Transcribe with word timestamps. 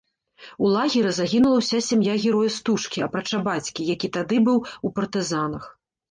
У 0.67 0.69
лагеры 0.75 1.09
загінула 1.17 1.57
ўся 1.59 1.79
сям'я 1.87 2.15
героя 2.23 2.49
стужкі, 2.55 3.03
апрача 3.07 3.41
бацькі, 3.49 3.81
які 3.95 4.07
тады 4.17 4.39
быў 4.47 4.57
у 4.89 4.91
партызанах. 5.01 5.69